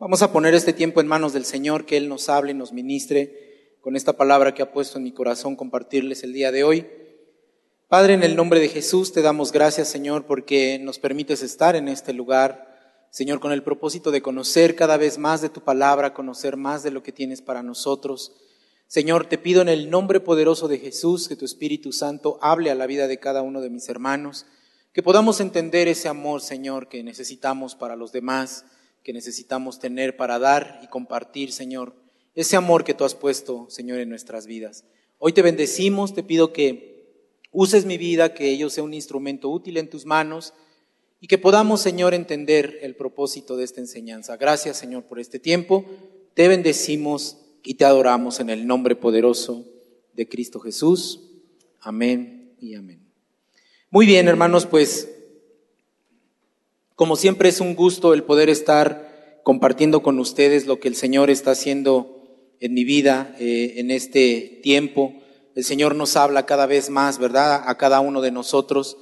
[0.00, 3.78] Vamos a poner este tiempo en manos del Señor, que Él nos hable, nos ministre
[3.80, 6.86] con esta palabra que ha puesto en mi corazón compartirles el día de hoy.
[7.88, 11.88] Padre, en el nombre de Jesús te damos gracias, Señor, porque nos permites estar en
[11.88, 16.56] este lugar, Señor, con el propósito de conocer cada vez más de tu palabra, conocer
[16.56, 18.36] más de lo que tienes para nosotros.
[18.86, 22.76] Señor, te pido en el nombre poderoso de Jesús que tu Espíritu Santo hable a
[22.76, 24.46] la vida de cada uno de mis hermanos,
[24.92, 28.64] que podamos entender ese amor, Señor, que necesitamos para los demás
[29.02, 31.94] que necesitamos tener para dar y compartir, Señor,
[32.34, 34.84] ese amor que tú has puesto, Señor, en nuestras vidas.
[35.18, 37.16] Hoy te bendecimos, te pido que
[37.50, 40.54] uses mi vida, que ello sea un instrumento útil en tus manos
[41.20, 44.36] y que podamos, Señor, entender el propósito de esta enseñanza.
[44.36, 45.84] Gracias, Señor, por este tiempo.
[46.34, 49.64] Te bendecimos y te adoramos en el nombre poderoso
[50.12, 51.22] de Cristo Jesús.
[51.80, 53.00] Amén y amén.
[53.90, 55.08] Muy bien, hermanos, pues
[56.98, 61.30] como siempre es un gusto el poder estar compartiendo con ustedes lo que el Señor
[61.30, 65.14] está haciendo en mi vida eh, en este tiempo.
[65.54, 67.62] El Señor nos habla cada vez más, ¿verdad?
[67.66, 68.96] A cada uno de nosotros.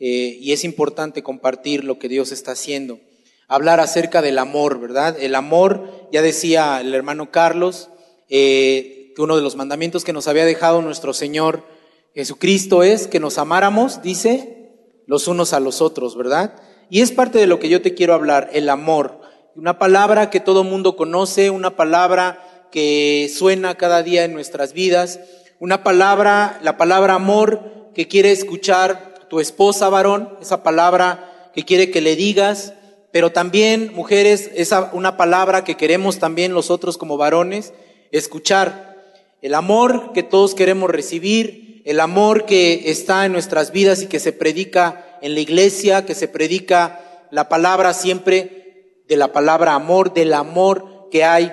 [0.00, 3.00] Eh, y es importante compartir lo que Dios está haciendo.
[3.48, 5.18] Hablar acerca del amor, ¿verdad?
[5.20, 7.90] El amor, ya decía el hermano Carlos,
[8.30, 11.66] eh, que uno de los mandamientos que nos había dejado nuestro Señor
[12.14, 14.70] Jesucristo es que nos amáramos, dice,
[15.06, 16.54] los unos a los otros, ¿verdad?
[16.92, 19.18] Y es parte de lo que yo te quiero hablar, el amor.
[19.56, 25.18] Una palabra que todo mundo conoce, una palabra que suena cada día en nuestras vidas,
[25.58, 31.90] una palabra, la palabra amor que quiere escuchar tu esposa varón, esa palabra que quiere
[31.90, 32.74] que le digas,
[33.10, 37.72] pero también, mujeres, esa una palabra que queremos también nosotros como varones
[38.10, 39.02] escuchar.
[39.40, 44.20] El amor que todos queremos recibir, el amor que está en nuestras vidas y que
[44.20, 50.12] se predica en la iglesia, que se predica la palabra siempre de la palabra amor,
[50.12, 51.52] del amor que hay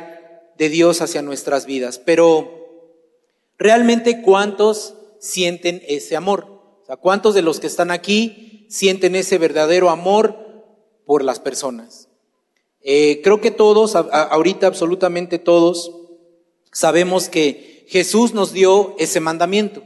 [0.58, 2.00] de Dios hacia nuestras vidas.
[2.00, 2.52] Pero
[3.58, 6.48] realmente cuántos sienten ese amor?
[6.88, 10.36] O ¿cuántos de los que están aquí sienten ese verdadero amor
[11.06, 12.10] por las personas?
[12.82, 15.92] Eh, creo que todos, ahorita absolutamente todos,
[16.72, 19.84] sabemos que Jesús nos dio ese mandamiento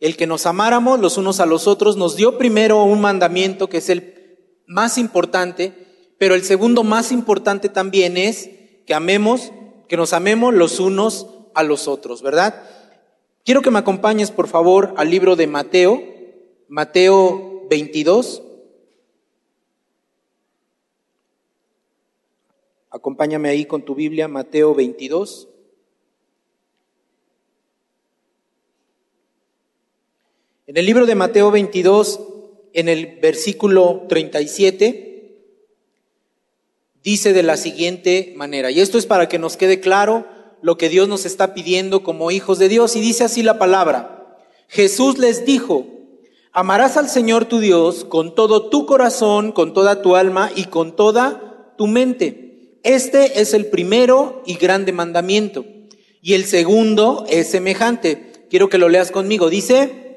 [0.00, 3.78] el que nos amáramos los unos a los otros, nos dio primero un mandamiento que
[3.78, 4.36] es el
[4.66, 5.72] más importante,
[6.18, 8.50] pero el segundo más importante también es
[8.86, 9.52] que amemos,
[9.88, 12.62] que nos amemos los unos a los otros, ¿verdad?
[13.44, 16.02] Quiero que me acompañes, por favor, al libro de Mateo,
[16.68, 18.42] Mateo 22.
[22.90, 25.48] Acompáñame ahí con tu Biblia, Mateo 22.
[30.68, 32.20] En el libro de Mateo 22,
[32.74, 35.40] en el versículo 37,
[37.02, 40.26] dice de la siguiente manera, y esto es para que nos quede claro
[40.60, 44.36] lo que Dios nos está pidiendo como hijos de Dios, y dice así la palabra,
[44.68, 45.86] Jesús les dijo,
[46.52, 50.94] amarás al Señor tu Dios con todo tu corazón, con toda tu alma y con
[50.94, 52.76] toda tu mente.
[52.82, 55.64] Este es el primero y grande mandamiento.
[56.20, 58.32] Y el segundo es semejante.
[58.50, 59.48] Quiero que lo leas conmigo.
[59.48, 60.07] Dice,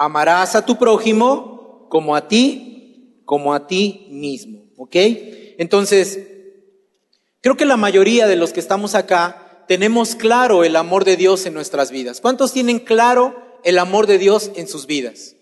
[0.00, 4.62] amarás a tu prójimo como a ti, como a ti mismo.
[4.78, 4.96] ¿Ok?
[5.58, 6.18] Entonces,
[7.42, 11.44] creo que la mayoría de los que estamos acá tenemos claro el amor de Dios
[11.44, 12.22] en nuestras vidas.
[12.22, 15.36] ¿Cuántos tienen claro el amor de Dios en sus vidas?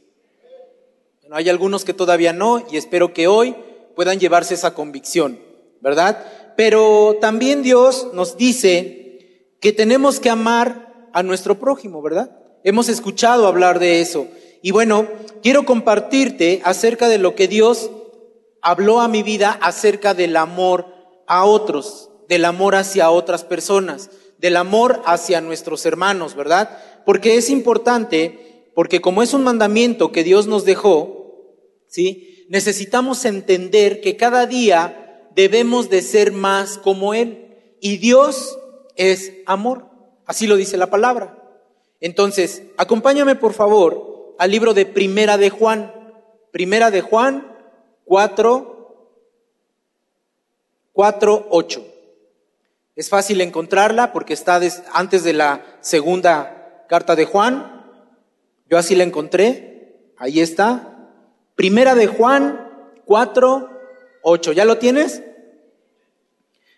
[1.20, 3.54] Bueno, hay algunos que todavía no y espero que hoy
[3.94, 5.38] puedan llevarse esa convicción,
[5.80, 6.26] ¿verdad?
[6.56, 12.36] Pero también Dios nos dice que tenemos que amar a nuestro prójimo, ¿verdad?
[12.64, 14.26] Hemos escuchado hablar de eso.
[14.62, 15.08] Y bueno,
[15.42, 17.90] quiero compartirte acerca de lo que Dios
[18.60, 20.86] habló a mi vida acerca del amor
[21.26, 26.78] a otros, del amor hacia otras personas, del amor hacia nuestros hermanos, ¿verdad?
[27.04, 31.54] Porque es importante, porque como es un mandamiento que Dios nos dejó,
[31.86, 32.46] ¿sí?
[32.48, 37.54] Necesitamos entender que cada día debemos de ser más como Él.
[37.80, 38.58] Y Dios
[38.96, 39.86] es amor.
[40.24, 41.38] Así lo dice la palabra.
[42.00, 44.07] Entonces, acompáñame por favor
[44.38, 45.92] al libro de Primera de Juan.
[46.52, 47.54] Primera de Juan
[48.04, 49.18] 4,
[50.92, 51.86] 4, 8.
[52.96, 54.60] Es fácil encontrarla porque está
[54.92, 57.84] antes de la segunda carta de Juan.
[58.70, 60.12] Yo así la encontré.
[60.16, 61.10] Ahí está.
[61.54, 63.70] Primera de Juan 4,
[64.22, 64.52] 8.
[64.52, 65.22] ¿Ya lo tienes?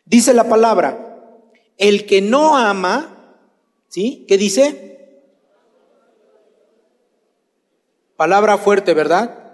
[0.04, 1.16] Dice la palabra,
[1.78, 3.36] el que no ama,
[3.88, 4.24] ¿sí?
[4.26, 4.89] ¿Qué dice?
[8.20, 9.50] Palabra fuerte, ¿verdad?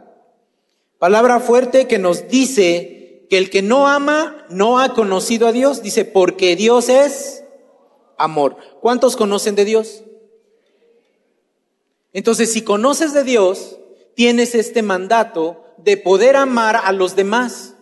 [0.99, 5.85] Palabra fuerte que nos dice que el que no ama no ha conocido a Dios.
[5.85, 7.45] Dice, porque Dios es
[8.19, 8.57] amor.
[8.81, 10.03] ¿Cuántos conocen de Dios?
[12.13, 13.79] Entonces, si conoces de Dios,
[14.17, 17.77] tienes este mandato de poder amar a los demás.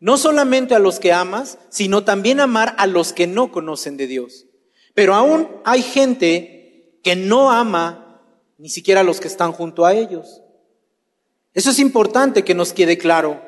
[0.00, 4.06] No solamente a los que amas, sino también amar a los que no conocen de
[4.06, 4.46] Dios.
[4.94, 8.05] Pero aún hay gente que no ama
[8.58, 10.42] ni siquiera los que están junto a ellos.
[11.54, 13.40] Eso es importante que nos quede claro.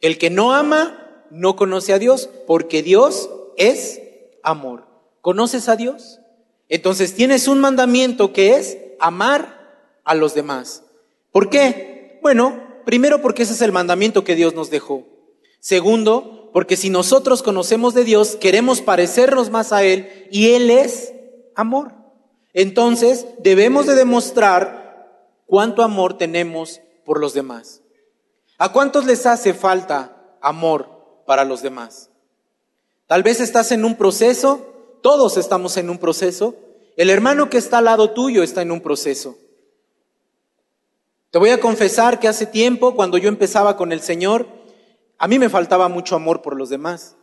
[0.00, 4.00] El que no ama no conoce a Dios porque Dios es
[4.42, 4.86] amor.
[5.20, 6.20] ¿Conoces a Dios?
[6.68, 9.60] Entonces tienes un mandamiento que es amar
[10.04, 10.84] a los demás.
[11.32, 12.18] ¿Por qué?
[12.22, 15.06] Bueno, primero porque ese es el mandamiento que Dios nos dejó.
[15.58, 21.12] Segundo, porque si nosotros conocemos de Dios, queremos parecernos más a Él y Él es
[21.54, 21.99] amor.
[22.52, 27.82] Entonces debemos de demostrar cuánto amor tenemos por los demás.
[28.58, 32.10] ¿A cuántos les hace falta amor para los demás?
[33.06, 36.54] Tal vez estás en un proceso, todos estamos en un proceso,
[36.96, 39.36] el hermano que está al lado tuyo está en un proceso.
[41.30, 44.46] Te voy a confesar que hace tiempo, cuando yo empezaba con el Señor,
[45.16, 47.16] a mí me faltaba mucho amor por los demás.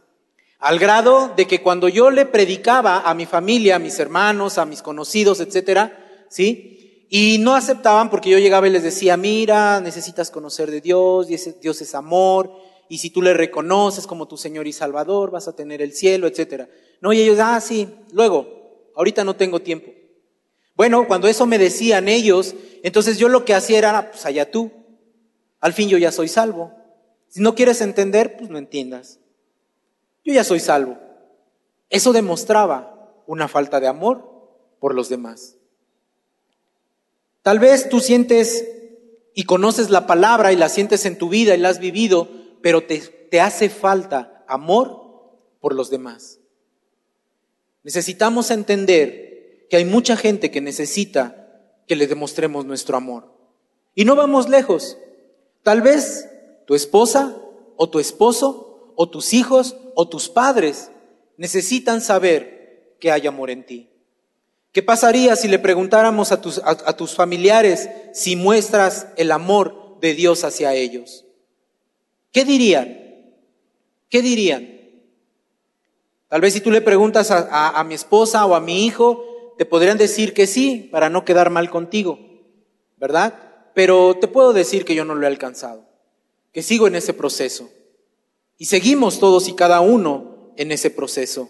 [0.59, 4.65] Al grado de que cuando yo le predicaba a mi familia, a mis hermanos, a
[4.65, 7.05] mis conocidos, etcétera, ¿sí?
[7.09, 11.81] Y no aceptaban porque yo llegaba y les decía, mira, necesitas conocer de Dios, Dios
[11.81, 12.51] es amor,
[12.89, 16.27] y si tú le reconoces como tu Señor y Salvador, vas a tener el cielo,
[16.27, 16.67] etcétera.
[17.01, 19.91] No, y ellos, ah, sí, luego, ahorita no tengo tiempo.
[20.75, 24.71] Bueno, cuando eso me decían ellos, entonces yo lo que hacía era, pues allá tú,
[25.59, 26.71] al fin yo ya soy salvo.
[27.29, 29.19] Si no quieres entender, pues no entiendas.
[30.27, 30.97] Yo ya soy salvo.
[31.89, 34.29] Eso demostraba una falta de amor
[34.77, 35.55] por los demás.
[37.43, 38.67] Tal vez tú sientes
[39.33, 42.27] y conoces la palabra y la sientes en tu vida y la has vivido,
[42.61, 45.31] pero te, te hace falta amor
[45.61, 46.39] por los demás.
[47.83, 53.31] Necesitamos entender que hay mucha gente que necesita que le demostremos nuestro amor.
[53.95, 54.97] Y no vamos lejos.
[55.63, 56.27] Tal vez
[56.65, 57.33] tu esposa
[57.77, 58.66] o tu esposo
[58.99, 60.91] o tus hijos o tus padres
[61.37, 63.89] necesitan saber que hay amor en ti.
[64.71, 70.15] ¿Qué pasaría si le preguntáramos a tus, a, tus familiares si muestras el amor de
[70.15, 71.25] Dios hacia ellos?
[72.31, 72.97] ¿Qué dirían?
[74.09, 74.81] ¿Qué dirían?
[76.27, 79.23] Tal vez si tú le preguntas a, a, mi esposa o a mi hijo,
[79.59, 82.19] te podrían decir que sí, para no quedar mal contigo,
[82.97, 83.35] ¿verdad?
[83.75, 85.85] Pero te puedo decir que yo no lo he alcanzado,
[86.51, 87.69] que sigo en ese proceso.
[88.59, 91.49] Y seguimos todos y cada uno en ese proceso.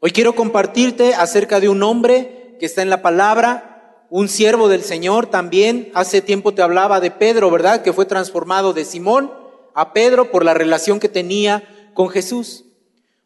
[0.00, 4.82] Hoy quiero compartirte acerca de un hombre que está en la palabra, un siervo del
[4.82, 5.92] Señor también.
[5.94, 7.82] Hace tiempo te hablaba de Pedro, ¿verdad?
[7.82, 9.32] Que fue transformado de Simón
[9.72, 12.64] a Pedro por la relación que tenía con Jesús.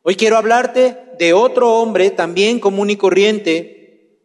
[0.03, 4.21] Hoy quiero hablarte de otro hombre también común y corriente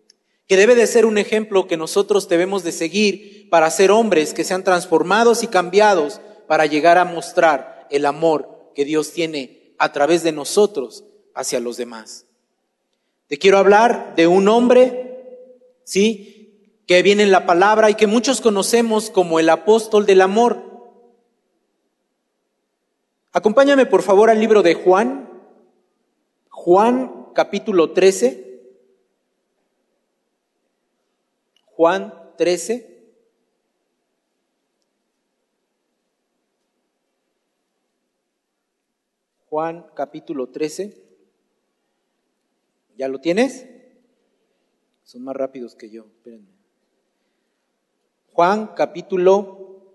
[0.48, 4.44] que debe de ser un ejemplo que nosotros debemos de seguir para ser hombres que
[4.44, 10.24] sean transformados y cambiados para llegar a mostrar el amor que Dios tiene a través
[10.24, 11.06] de nosotros
[11.36, 12.26] hacia los demás.
[13.28, 16.82] Te quiero hablar de un hombre, ¿sí?
[16.88, 20.62] Que viene en la palabra y que muchos conocemos como el apóstol del amor.
[23.32, 25.30] Acompáñame por favor al libro de Juan,
[26.50, 28.62] Juan capítulo 13.
[31.66, 32.93] Juan 13.
[39.54, 40.98] Juan capítulo 13.
[42.98, 43.68] ¿Ya lo tienes?
[45.04, 46.08] Son más rápidos que yo.
[46.08, 46.50] Espérenme.
[48.32, 49.94] Juan capítulo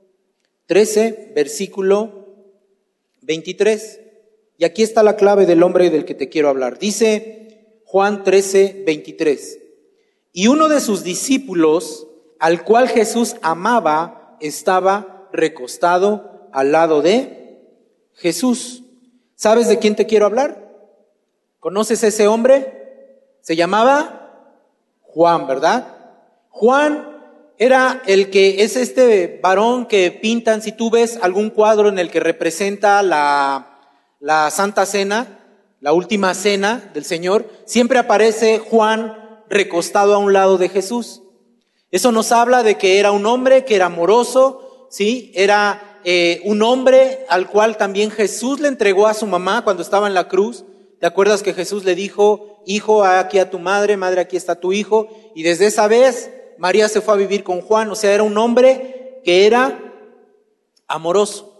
[0.67, 2.29] 13, versículo
[3.23, 4.01] 23.
[4.59, 6.79] Y aquí está la clave del hombre del que te quiero hablar.
[6.79, 9.59] Dice Juan 13, 23.
[10.35, 12.07] Y uno de sus discípulos,
[12.39, 17.59] al cual Jesús amaba, estaba recostado al lado de
[18.13, 18.85] Jesús.
[19.39, 20.69] ¿Sabes de quién te quiero hablar?
[21.61, 23.23] ¿Conoces a ese hombre?
[23.41, 24.57] Se llamaba
[25.01, 25.95] Juan, ¿verdad?
[26.49, 27.23] Juan
[27.57, 32.11] era el que es este varón que pintan, si tú ves algún cuadro en el
[32.11, 33.79] que representa la,
[34.19, 35.39] la Santa Cena,
[35.79, 41.23] la última cena del Señor, siempre aparece Juan recostado a un lado de Jesús.
[41.93, 45.31] Eso nos habla de que era un hombre que era amoroso, ¿sí?
[45.37, 50.07] Era eh, un hombre al cual también Jesús le entregó a su mamá cuando estaba
[50.07, 50.65] en la cruz.
[51.01, 54.73] ¿Te acuerdas que Jesús le dijo, hijo, aquí a tu madre, madre, aquí está tu
[54.73, 55.09] hijo?
[55.35, 58.37] Y desde esa vez María se fue a vivir con Juan, o sea, era un
[58.37, 59.79] hombre que era
[60.89, 61.55] amoroso.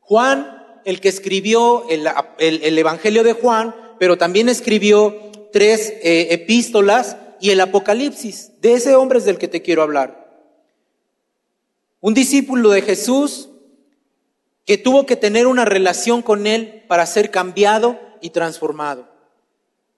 [0.00, 5.16] Juan el que escribió el, Evangelio de Juan, pero también escribió
[5.50, 8.52] tres eh, epístolas y el Apocalipsis.
[8.60, 10.24] De ese hombre es del que te quiero hablar.
[12.00, 13.48] Un discípulo de Jesús
[14.64, 19.08] que tuvo que tener una relación con Él para ser cambiado y transformado.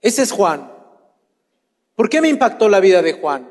[0.01, 0.73] Ese es Juan.
[1.95, 3.51] ¿Por qué me impactó la vida de Juan?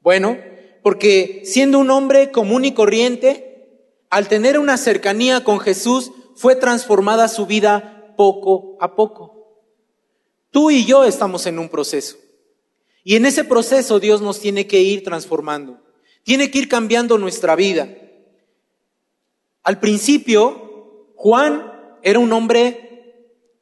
[0.00, 0.36] Bueno,
[0.82, 3.50] porque siendo un hombre común y corriente,
[4.10, 9.62] al tener una cercanía con Jesús, fue transformada su vida poco a poco.
[10.50, 12.16] Tú y yo estamos en un proceso.
[13.04, 15.80] Y en ese proceso Dios nos tiene que ir transformando.
[16.24, 17.88] Tiene que ir cambiando nuestra vida.
[19.62, 22.90] Al principio, Juan era un hombre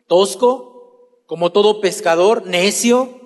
[0.07, 3.21] tosco, como todo pescador, necio.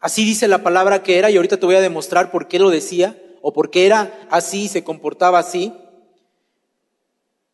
[0.00, 2.70] Así dice la palabra que era y ahorita te voy a demostrar por qué lo
[2.70, 5.72] decía o por qué era así y se comportaba así.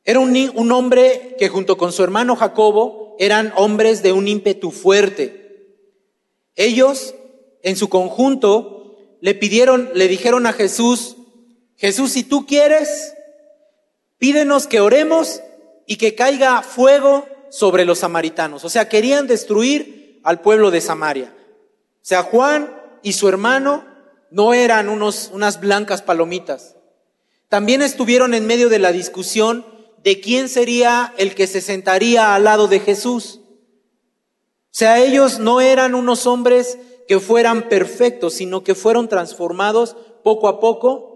[0.05, 4.71] Era un, un, hombre que junto con su hermano Jacobo eran hombres de un ímpetu
[4.71, 5.45] fuerte.
[6.57, 7.15] Ellos,
[7.63, 11.17] en su conjunto, le pidieron, le dijeron a Jesús,
[11.77, 13.14] Jesús, si tú quieres,
[14.19, 15.43] pídenos que oremos
[15.87, 18.65] y que caiga fuego sobre los samaritanos.
[18.65, 21.35] O sea, querían destruir al pueblo de Samaria.
[21.37, 23.85] O sea, Juan y su hermano
[24.31, 26.77] no eran unos, unas blancas palomitas.
[27.49, 29.65] También estuvieron en medio de la discusión
[30.03, 33.41] de quién sería el que se sentaría al lado de Jesús.
[33.47, 40.49] O sea, ellos no eran unos hombres que fueran perfectos, sino que fueron transformados poco
[40.49, 41.14] a poco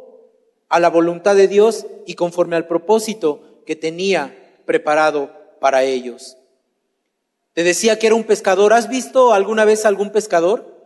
[0.69, 4.35] a la voluntad de Dios y conforme al propósito que tenía
[4.67, 6.37] preparado para ellos.
[7.55, 8.73] Te decía que era un pescador.
[8.73, 10.79] ¿Has visto alguna vez algún pescador?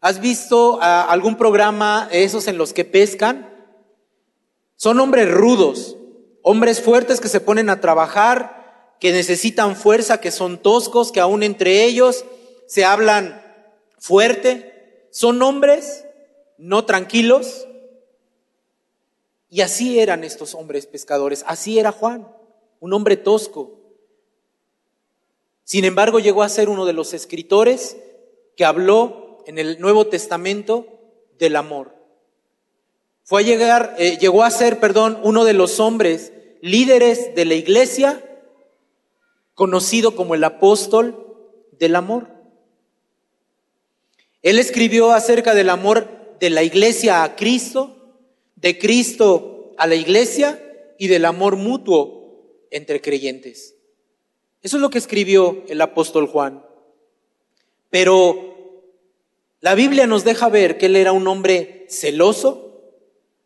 [0.00, 3.48] ¿Has visto ah, algún programa esos en los que pescan?
[4.76, 5.96] Son hombres rudos,
[6.42, 11.42] hombres fuertes que se ponen a trabajar, que necesitan fuerza, que son toscos, que aún
[11.42, 12.24] entre ellos
[12.66, 13.42] se hablan
[13.98, 15.06] fuerte.
[15.10, 16.06] Son hombres
[16.56, 17.66] no tranquilos,
[19.50, 22.28] y así eran estos hombres pescadores, así era Juan,
[22.78, 23.80] un hombre tosco.
[25.64, 27.96] Sin embargo, llegó a ser uno de los escritores
[28.56, 30.86] que habló en el Nuevo Testamento
[31.38, 31.94] del amor.
[33.24, 37.54] Fue a llegar, eh, llegó a ser, perdón, uno de los hombres líderes de la
[37.54, 38.24] iglesia,
[39.54, 41.26] conocido como el apóstol
[41.72, 42.28] del amor.
[44.42, 47.99] Él escribió acerca del amor de la iglesia a Cristo,
[48.60, 50.62] de Cristo a la iglesia
[50.98, 53.76] y del amor mutuo entre creyentes.
[54.62, 56.62] Eso es lo que escribió el apóstol Juan.
[57.88, 58.50] Pero
[59.60, 62.82] la Biblia nos deja ver que él era un hombre celoso,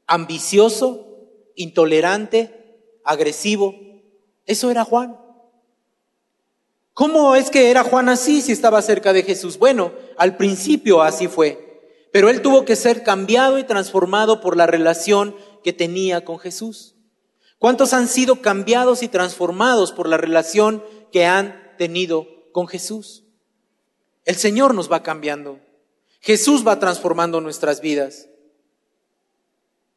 [0.06, 3.74] ambicioso, intolerante, agresivo.
[4.46, 5.16] Eso era Juan.
[6.92, 9.58] ¿Cómo es que era Juan así si estaba cerca de Jesús?
[9.58, 11.63] Bueno, al principio así fue.
[12.14, 16.94] Pero él tuvo que ser cambiado y transformado por la relación que tenía con Jesús.
[17.58, 23.24] ¿Cuántos han sido cambiados y transformados por la relación que han tenido con Jesús?
[24.24, 25.58] El Señor nos va cambiando.
[26.20, 28.28] Jesús va transformando nuestras vidas.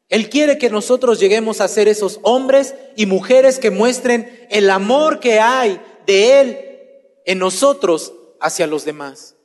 [0.08, 5.20] Él quiere que nosotros lleguemos a ser esos hombres y mujeres que muestren el amor
[5.20, 6.58] que hay de Él
[7.26, 9.37] en nosotros hacia los demás.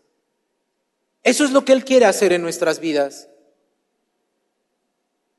[1.23, 3.29] Eso es lo que Él quiere hacer en nuestras vidas.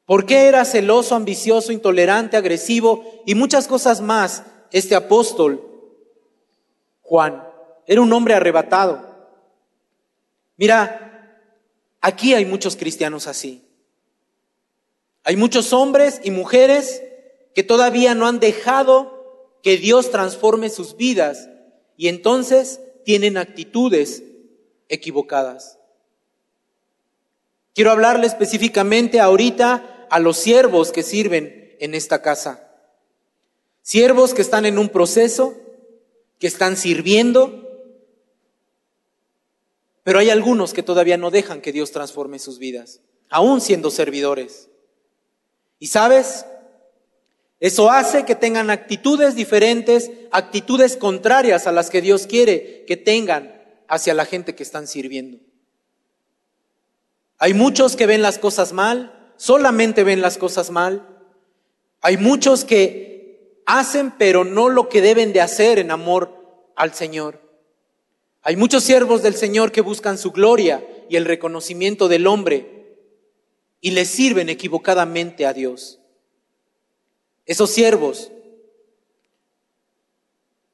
[0.07, 5.63] ¿Por qué era celoso, ambicioso, intolerante, agresivo y muchas cosas más este apóstol
[7.03, 7.43] Juan?
[7.87, 9.15] Era un hombre arrebatado.
[10.57, 11.41] Mira,
[12.01, 13.63] aquí hay muchos cristianos así.
[15.23, 17.03] Hay muchos hombres y mujeres
[17.55, 21.49] que todavía no han dejado que Dios transforme sus vidas
[21.97, 24.23] y entonces tienen actitudes
[24.95, 25.79] equivocadas.
[27.75, 32.71] Quiero hablarle específicamente ahorita a los siervos que sirven en esta casa.
[33.83, 35.55] Siervos que están en un proceso,
[36.39, 37.65] que están sirviendo,
[40.05, 44.69] pero hay algunos que todavía no dejan que Dios transforme sus vidas, aún siendo servidores.
[45.79, 46.47] Y sabes,
[47.59, 53.64] eso hace que tengan actitudes diferentes, actitudes contrarias a las que Dios quiere que tengan
[53.89, 55.39] hacia la gente que están sirviendo.
[57.39, 61.09] Hay muchos que ven las cosas mal, solamente ven las cosas mal.
[62.01, 67.41] Hay muchos que hacen pero no lo que deben de hacer en amor al Señor.
[68.43, 72.99] Hay muchos siervos del Señor que buscan su gloria y el reconocimiento del hombre
[73.81, 76.01] y le sirven equivocadamente a Dios.
[77.47, 78.31] Esos siervos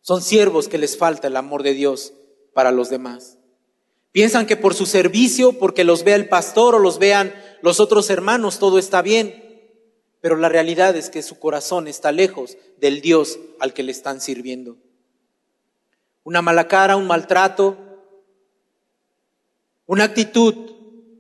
[0.03, 2.15] Son siervos que les falta el amor de Dios
[2.53, 3.39] para los demás.
[4.13, 8.11] Piensan que por su servicio, porque los vea el pastor o los vean los otros
[8.11, 9.45] hermanos, todo está bien.
[10.21, 14.21] Pero la realidad es que su corazón está lejos del Dios al que le están
[14.21, 14.77] sirviendo.
[16.25, 17.77] Una mala cara, un maltrato,
[19.87, 20.55] una actitud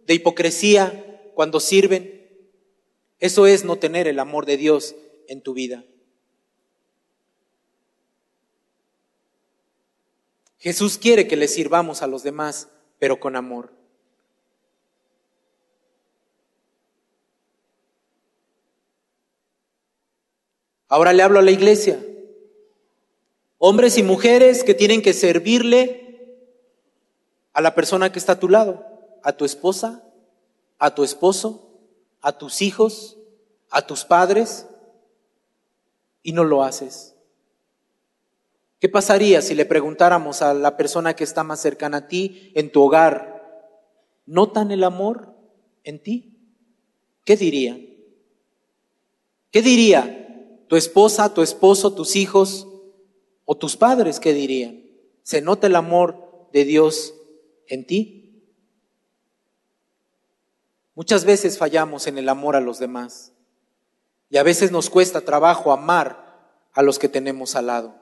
[0.06, 2.28] de hipocresía cuando sirven.
[3.18, 4.94] Eso es no tener el amor de Dios
[5.28, 5.84] en tu vida.
[10.60, 13.72] Jesús quiere que le sirvamos a los demás, pero con amor.
[20.86, 22.04] Ahora le hablo a la iglesia.
[23.56, 26.36] Hombres y mujeres que tienen que servirle
[27.54, 28.84] a la persona que está a tu lado,
[29.22, 30.04] a tu esposa,
[30.78, 31.70] a tu esposo,
[32.20, 33.16] a tus hijos,
[33.70, 34.66] a tus padres,
[36.22, 37.14] y no lo haces.
[38.80, 42.72] ¿Qué pasaría si le preguntáramos a la persona que está más cercana a ti en
[42.72, 43.70] tu hogar,
[44.24, 45.34] ¿notan el amor
[45.84, 46.38] en ti?
[47.26, 47.86] ¿Qué dirían?
[49.50, 52.66] ¿Qué diría tu esposa, tu esposo, tus hijos
[53.44, 54.18] o tus padres?
[54.18, 54.82] ¿Qué dirían?
[55.24, 57.12] ¿Se nota el amor de Dios
[57.66, 58.46] en ti?
[60.94, 63.34] Muchas veces fallamos en el amor a los demás
[64.30, 67.99] y a veces nos cuesta trabajo amar a los que tenemos al lado.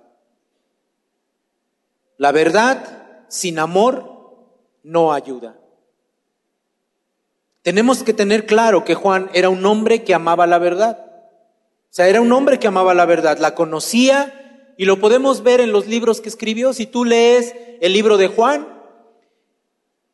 [2.19, 4.19] La verdad sin amor
[4.83, 5.57] no ayuda.
[7.63, 10.99] Tenemos que tener claro que Juan era un hombre que amaba la verdad.
[10.99, 15.61] O sea, era un hombre que amaba la verdad, la conocía y lo podemos ver
[15.61, 16.73] en los libros que escribió.
[16.73, 18.67] Si tú lees el libro de Juan,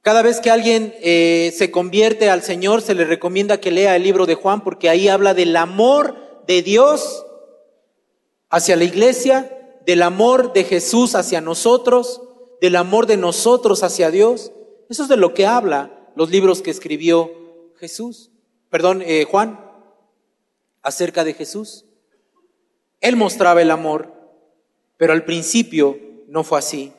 [0.02, 4.02] cada vez que alguien eh, se convierte al Señor, se le recomienda que lea el
[4.02, 7.24] libro de Juan porque ahí habla del amor de Dios
[8.50, 9.50] hacia la iglesia
[9.86, 12.22] del amor de Jesús hacia nosotros,
[12.60, 14.52] del amor de nosotros hacia Dios.
[14.88, 17.30] Eso es de lo que habla los libros que escribió
[17.76, 18.30] Jesús,
[18.70, 19.60] perdón, eh, Juan,
[20.82, 21.84] acerca de Jesús.
[23.00, 24.12] Él mostraba el amor,
[24.96, 26.92] pero al principio no fue así.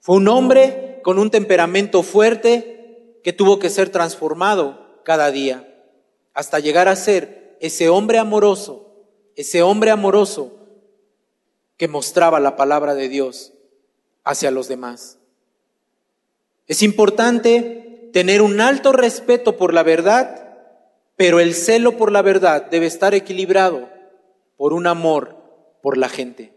[0.00, 5.70] Fue un hombre con un temperamento fuerte que tuvo que ser transformado cada día
[6.34, 8.83] hasta llegar a ser ese hombre amoroso
[9.36, 10.52] ese hombre amoroso
[11.76, 13.52] que mostraba la palabra de Dios
[14.24, 15.18] hacia los demás.
[16.66, 20.56] Es importante tener un alto respeto por la verdad,
[21.16, 23.88] pero el celo por la verdad debe estar equilibrado
[24.56, 25.36] por un amor
[25.82, 26.54] por la gente.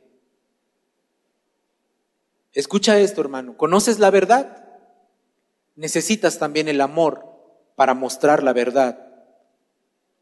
[2.53, 3.57] Escucha esto, hermano.
[3.57, 4.65] ¿Conoces la verdad?
[5.75, 7.25] Necesitas también el amor
[7.75, 9.07] para mostrar la verdad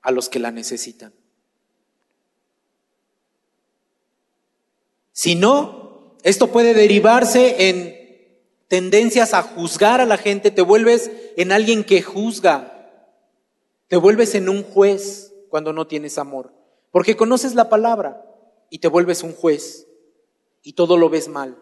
[0.02, 1.14] a los que la necesitan.
[5.16, 7.96] Si no, esto puede derivarse en
[8.68, 12.92] tendencias a juzgar a la gente, te vuelves en alguien que juzga,
[13.88, 16.52] te vuelves en un juez cuando no tienes amor,
[16.92, 18.26] porque conoces la palabra
[18.70, 19.88] y te vuelves un juez
[20.64, 21.58] y todo lo ves mal.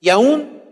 [0.00, 0.62] Y aún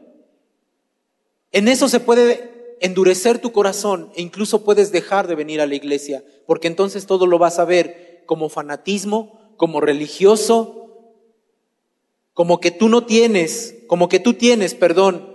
[1.52, 5.74] en eso se puede endurecer tu corazón e incluso puedes dejar de venir a la
[5.74, 10.83] iglesia, porque entonces todo lo vas a ver como fanatismo, como religioso,
[12.34, 15.32] como que tú no tienes, como que tú tienes, perdón,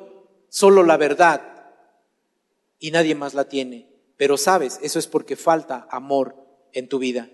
[0.50, 1.42] solo la verdad
[2.78, 3.90] y nadie más la tiene.
[4.18, 6.36] Pero sabes, eso es porque falta amor
[6.74, 7.30] en tu vida.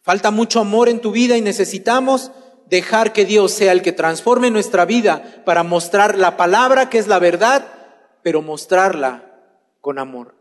[0.00, 2.32] Falta mucho amor en tu vida y necesitamos
[2.68, 7.06] dejar que Dios sea el que transforme nuestra vida para mostrar la palabra que es
[7.06, 7.68] la verdad,
[8.22, 9.30] pero mostrarla
[9.82, 10.34] con amor.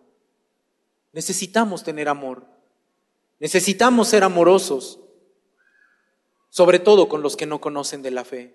[1.12, 2.46] Necesitamos tener amor.
[3.40, 5.01] Necesitamos ser amorosos
[6.52, 8.54] sobre todo con los que no conocen de la fe.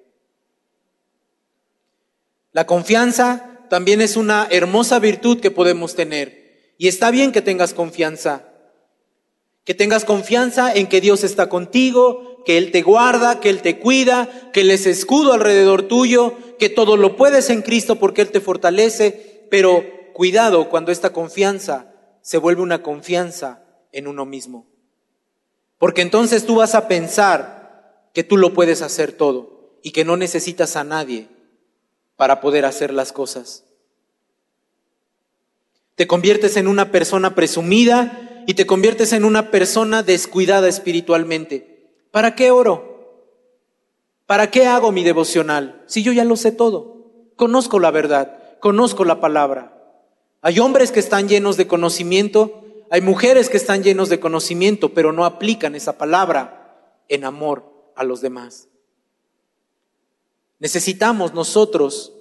[2.52, 6.74] La confianza también es una hermosa virtud que podemos tener.
[6.78, 8.44] Y está bien que tengas confianza.
[9.64, 13.78] Que tengas confianza en que Dios está contigo, que Él te guarda, que Él te
[13.78, 18.30] cuida, que Él es escudo alrededor tuyo, que todo lo puedes en Cristo porque Él
[18.30, 19.46] te fortalece.
[19.50, 24.66] Pero cuidado cuando esta confianza se vuelve una confianza en uno mismo.
[25.78, 27.55] Porque entonces tú vas a pensar
[28.16, 31.28] que tú lo puedes hacer todo y que no necesitas a nadie
[32.16, 33.64] para poder hacer las cosas.
[35.96, 41.90] Te conviertes en una persona presumida y te conviertes en una persona descuidada espiritualmente.
[42.10, 43.34] ¿Para qué oro?
[44.24, 45.84] ¿Para qué hago mi devocional?
[45.84, 47.10] Si yo ya lo sé todo.
[47.36, 49.76] Conozco la verdad, conozco la palabra.
[50.40, 55.12] Hay hombres que están llenos de conocimiento, hay mujeres que están llenos de conocimiento, pero
[55.12, 58.68] no aplican esa palabra en amor a los demás.
[60.58, 62.12] Necesitamos nosotros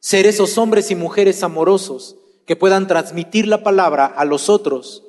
[0.00, 2.16] ser esos hombres y mujeres amorosos
[2.46, 5.02] que puedan transmitir la palabra a los otros,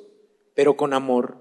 [0.54, 1.36] pero con amor.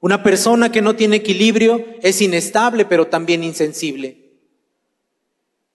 [0.00, 4.28] Una persona que no tiene equilibrio es inestable, pero también insensible.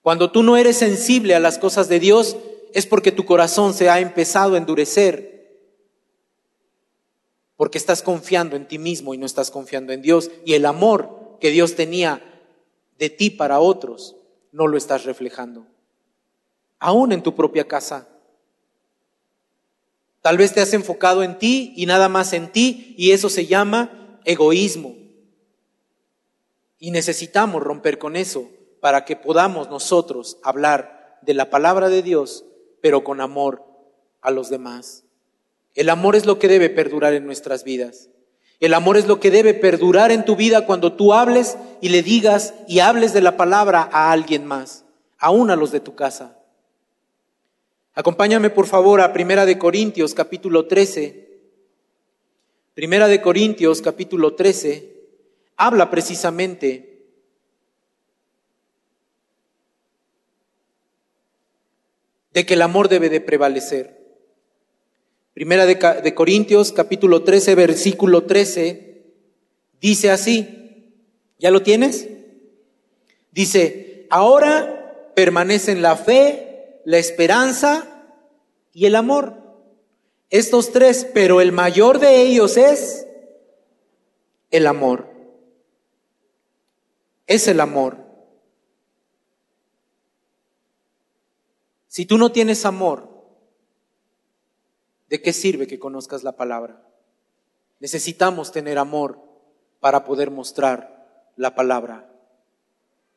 [0.00, 2.36] Cuando tú no eres sensible a las cosas de Dios,
[2.72, 5.33] es porque tu corazón se ha empezado a endurecer,
[7.64, 11.38] porque estás confiando en ti mismo y no estás confiando en Dios, y el amor
[11.40, 12.22] que Dios tenía
[12.98, 14.16] de ti para otros,
[14.52, 15.66] no lo estás reflejando.
[16.78, 18.06] Aún en tu propia casa.
[20.20, 23.46] Tal vez te has enfocado en ti y nada más en ti, y eso se
[23.46, 24.94] llama egoísmo.
[26.78, 28.50] Y necesitamos romper con eso
[28.82, 32.44] para que podamos nosotros hablar de la palabra de Dios,
[32.82, 33.64] pero con amor
[34.20, 35.03] a los demás.
[35.74, 38.08] El amor es lo que debe perdurar en nuestras vidas.
[38.60, 42.02] El amor es lo que debe perdurar en tu vida cuando tú hables y le
[42.02, 44.84] digas y hables de la palabra a alguien más,
[45.18, 46.38] aún a los de tu casa.
[47.94, 51.24] Acompáñame por favor a Primera de Corintios capítulo 13,
[52.74, 54.94] Primera de Corintios capítulo 13
[55.56, 57.06] habla precisamente
[62.32, 64.03] de que el amor debe de prevalecer.
[65.34, 69.02] Primera de, Corintios capítulo 13 versículo 13
[69.80, 70.94] dice así,
[71.40, 72.08] ¿ya lo tienes?
[73.32, 78.06] Dice, ahora permanecen la fe, la esperanza
[78.72, 79.34] y el amor.
[80.30, 83.08] Estos tres, pero el mayor de ellos es
[84.52, 85.10] el amor.
[87.26, 87.98] Es el amor.
[91.88, 93.13] Si tú no tienes amor,
[95.08, 96.82] ¿de qué sirve que conozcas la palabra?
[97.80, 99.20] Necesitamos tener amor
[99.80, 102.10] para poder mostrar la palabra.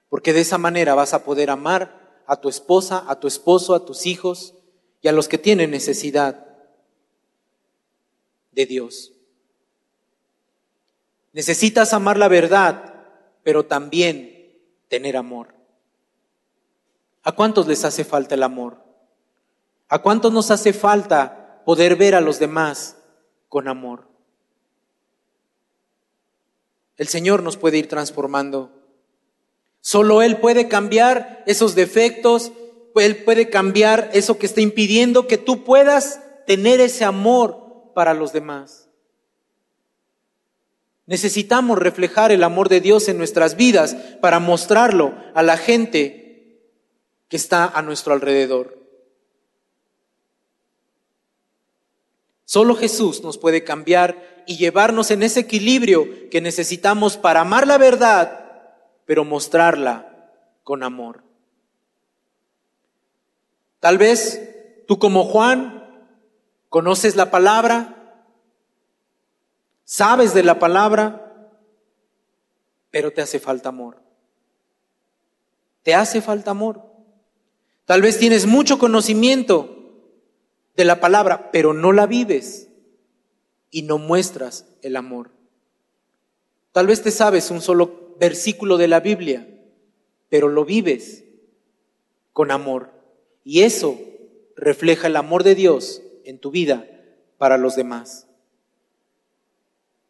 [0.10, 3.86] Porque de esa manera vas a poder amar a tu esposa, a tu esposo, a
[3.86, 4.54] tus hijos
[5.02, 6.46] y a los que tienen necesidad
[8.52, 9.14] de Dios.
[11.34, 13.06] Necesitas amar la verdad,
[13.44, 14.58] pero también
[14.90, 15.54] tener amor.
[17.24, 18.84] ¿A cuántos les hace falta el amor?
[19.88, 21.37] ¿A cuántos nos hace falta
[21.68, 22.96] poder ver a los demás
[23.50, 24.08] con amor?
[26.96, 28.72] El Señor nos puede ir transformando.
[29.82, 32.54] Solo Él puede cambiar esos defectos,
[32.96, 38.32] Él puede cambiar eso que está impidiendo que tú puedas tener ese amor para los
[38.32, 38.88] demás.
[41.06, 46.62] Necesitamos reflejar el amor de Dios en nuestras vidas para mostrarlo a la gente
[47.28, 48.87] que está a nuestro alrededor.
[52.48, 57.78] Solo Jesús nos puede cambiar y llevarnos en ese equilibrio que necesitamos para amar la
[57.78, 58.72] verdad,
[59.06, 60.32] pero mostrarla
[60.64, 61.24] con amor.
[63.82, 64.42] Tal vez
[64.88, 65.78] tú como Juan
[66.70, 67.96] ¿Conoces la palabra?
[69.86, 71.52] ¿Sabes de la palabra?
[72.92, 74.02] Pero te hace falta amor.
[75.84, 76.84] Te hace falta amor.
[77.86, 79.77] Tal vez tienes mucho conocimiento
[80.78, 82.70] de la palabra, pero no la vives
[83.72, 85.32] y no muestras el amor.
[86.72, 89.48] Tal vez te sabes un solo versículo de la Biblia,
[90.30, 91.24] pero lo vives
[92.32, 92.92] con amor.
[93.44, 94.00] Y eso
[94.56, 96.88] refleja el amor de Dios en tu vida
[97.40, 98.28] para los demás.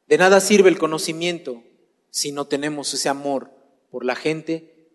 [0.08, 1.64] De nada sirve el conocimiento
[2.10, 3.52] si no tenemos ese amor
[3.90, 4.90] por la gente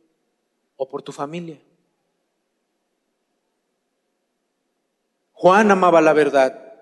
[0.77, 1.61] o por tu familia.
[5.43, 6.73] Juan amaba la verdad.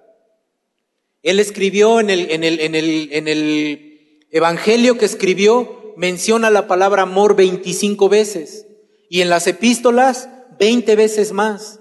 [1.23, 6.67] Él escribió en el, en el, en el, en el Evangelio que escribió, menciona la
[6.67, 8.67] palabra amor 25 veces
[9.09, 11.81] y en las epístolas 20 veces más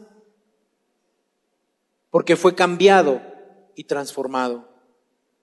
[2.11, 3.21] porque fue cambiado
[3.75, 4.69] y transformado.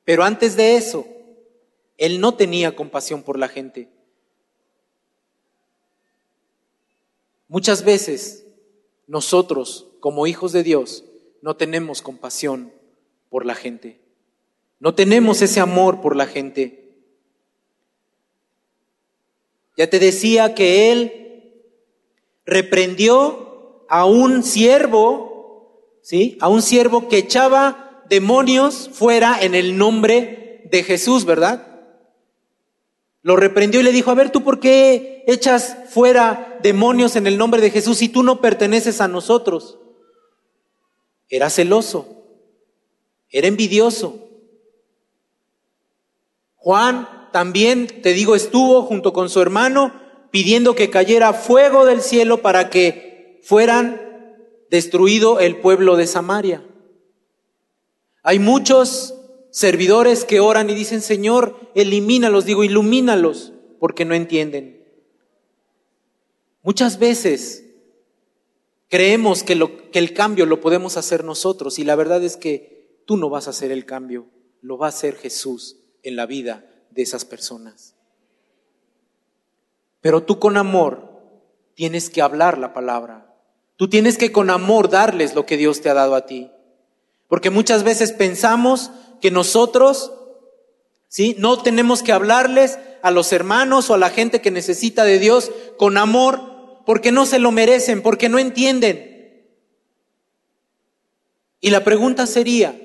[0.05, 1.05] Pero antes de eso,
[1.99, 3.91] él no tenía compasión por la gente.
[7.47, 8.47] Muchas veces
[9.07, 11.05] nosotros, como hijos de Dios,
[11.47, 12.73] no tenemos compasión
[13.31, 14.01] por la gente.
[14.81, 16.91] No tenemos ese amor por la gente.
[19.77, 21.63] Ya te decía que él
[22.47, 26.37] reprendió a un siervo ¿sí?
[26.41, 31.65] A un siervo que echaba demonios fuera en el nombre de Jesús, ¿verdad?
[33.23, 37.39] Lo reprendió y le dijo, a ver, ¿tú por qué echas fuera demonios en el
[37.39, 39.79] nombre de Jesús si tú no perteneces a nosotros?
[41.29, 42.25] Era celoso,
[43.31, 44.29] era envidioso.
[46.57, 49.93] Juan también, te digo, estuvo junto con su hermano
[50.31, 54.01] pidiendo que cayera fuego del cielo para que fueran
[54.71, 56.65] destruido el pueblo de Samaria.
[58.23, 59.15] Hay muchos
[59.51, 64.85] servidores que oran y dicen, Señor, elimínalos, digo, ilumínalos, porque no entienden.
[66.63, 67.66] Muchas veces
[68.89, 69.53] creemos que,
[69.93, 73.51] el cambio lo podemos hacer nosotros y la verdad es que tú no vas a
[73.51, 74.27] hacer el cambio,
[74.61, 77.95] lo va a hacer Jesús en la vida de esas personas.
[80.01, 81.21] Pero tú con amor
[81.75, 83.35] tienes que hablar la palabra.
[83.77, 86.51] Tú tienes que con amor darles lo que Dios te ha dado a ti.
[87.29, 90.13] Porque muchas veces pensamos que nosotros,
[91.09, 91.35] ¿sí?
[91.39, 95.51] No tenemos que hablarles a los hermanos o a la gente que necesita de Dios
[95.77, 96.56] con amor
[96.87, 99.45] porque no se lo merecen, porque no entienden.
[101.61, 102.81] Y la pregunta sería,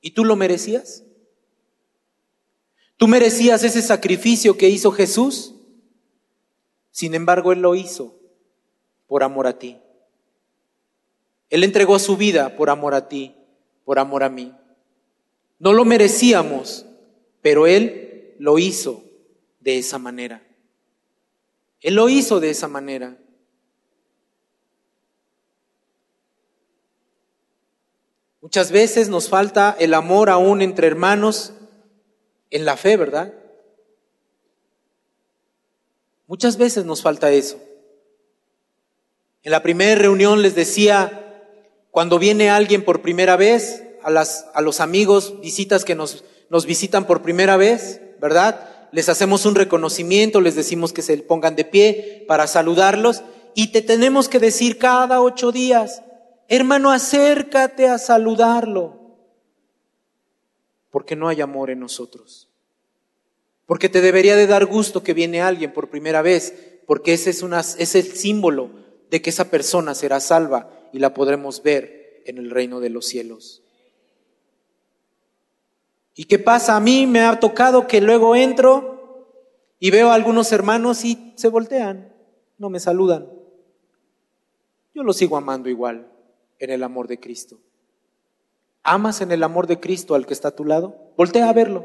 [0.00, 1.04] ¿y tú lo merecías?
[2.96, 5.54] ¿Tú merecías ese sacrificio que hizo Jesús?
[6.90, 8.18] Sin embargo, Él lo hizo
[9.06, 9.76] por amor a ti.
[11.50, 13.34] Él entregó su vida por amor a ti,
[13.84, 14.54] por amor a mí.
[15.58, 16.86] No lo merecíamos,
[17.42, 19.04] pero Él lo hizo
[19.60, 20.43] de esa manera.
[21.84, 23.18] Él lo hizo de esa manera.
[28.40, 31.52] Muchas veces nos falta el amor aún entre hermanos
[32.48, 33.34] en la fe, ¿verdad?
[36.26, 37.60] Muchas veces nos falta eso.
[39.42, 41.44] En la primera reunión les decía,
[41.90, 46.64] cuando viene alguien por primera vez, a, las, a los amigos, visitas que nos, nos
[46.64, 48.73] visitan por primera vez, ¿verdad?
[48.94, 53.82] Les hacemos un reconocimiento, les decimos que se pongan de pie para saludarlos y te
[53.82, 56.02] tenemos que decir cada ocho días,
[56.46, 59.00] hermano, acércate a saludarlo,
[60.92, 62.48] porque no hay amor en nosotros.
[63.66, 66.54] Porque te debería de dar gusto que viene alguien por primera vez,
[66.86, 68.70] porque ese es, una, es el símbolo
[69.10, 73.08] de que esa persona será salva y la podremos ver en el reino de los
[73.08, 73.63] cielos.
[76.14, 76.76] ¿Y qué pasa?
[76.76, 78.94] A mí me ha tocado que luego entro
[79.78, 82.14] y veo a algunos hermanos y se voltean,
[82.56, 83.28] no me saludan.
[84.94, 86.10] Yo los sigo amando igual
[86.58, 87.58] en el amor de Cristo.
[88.84, 91.12] ¿Amas en el amor de Cristo al que está a tu lado?
[91.16, 91.84] Voltea a verlo.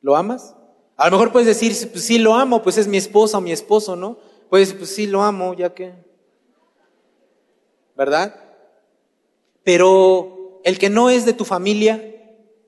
[0.00, 0.56] ¿Lo amas?
[0.96, 3.52] A lo mejor puedes decir, pues sí lo amo, pues es mi esposa o mi
[3.52, 4.18] esposo, ¿no?
[4.50, 5.94] Pues, pues sí lo amo, ya que.
[7.96, 8.34] ¿Verdad?
[9.62, 12.11] Pero el que no es de tu familia,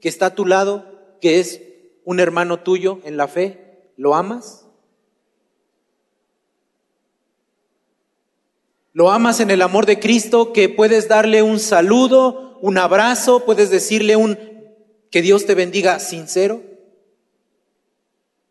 [0.04, 1.62] que está a tu lado, que es
[2.04, 4.66] un hermano tuyo en la fe, ¿lo amas?
[8.92, 13.70] ¿Lo amas en el amor de Cristo que puedes darle un saludo, un abrazo, puedes
[13.70, 14.36] decirle un
[15.10, 16.60] que Dios te bendiga sincero?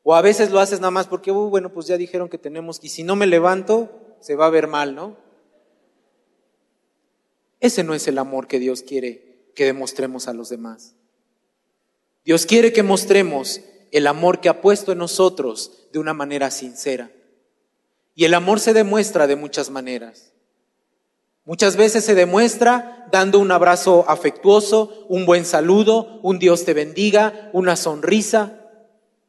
[0.01, 2.79] O a veces lo haces nada más porque, uh, bueno, pues ya dijeron que tenemos
[2.79, 5.17] que, y si no me levanto, se va a ver mal, ¿no?
[7.59, 10.95] Ese no es el amor que Dios quiere que demostremos a los demás.
[12.25, 17.11] Dios quiere que mostremos el amor que ha puesto en nosotros de una manera sincera.
[18.15, 20.33] Y el amor se demuestra de muchas maneras.
[21.45, 27.49] Muchas veces se demuestra dando un abrazo afectuoso, un buen saludo, un Dios te bendiga,
[27.51, 28.59] una sonrisa.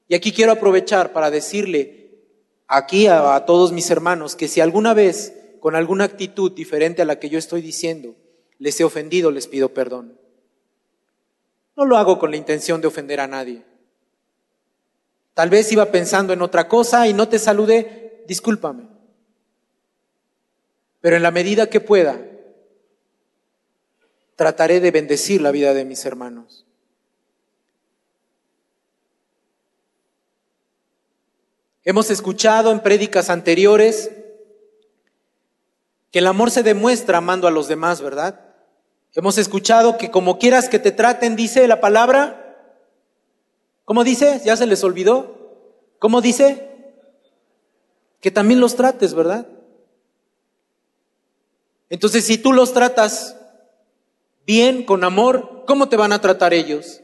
[0.06, 2.20] Y aquí quiero aprovechar para decirle
[2.68, 7.18] aquí a, todos mis hermanos que si alguna vez con alguna actitud diferente a la
[7.18, 8.14] que yo estoy diciendo
[8.58, 10.16] les he ofendido, les pido perdón.
[11.76, 13.64] No lo hago con la intención de ofender a nadie.
[15.34, 18.88] Tal vez iba pensando en otra cosa y no te saludé, discúlpame.
[21.00, 22.20] Pero en la medida que pueda,
[24.36, 26.64] trataré de bendecir la vida de mis hermanos.
[31.84, 34.10] Hemos escuchado en prédicas anteriores
[36.10, 38.53] que el amor se demuestra amando a los demás, ¿verdad?
[39.14, 42.40] Hemos escuchado que como quieras que te traten, dice la palabra.
[43.84, 44.40] ¿Cómo dice?
[44.44, 45.34] ¿Ya se les olvidó?
[46.00, 46.92] ¿Cómo dice?
[48.20, 49.46] Que también los trates, ¿verdad?
[51.90, 53.36] Entonces, si tú los tratas
[54.46, 57.00] bien, con amor, ¿cómo te van a tratar ellos?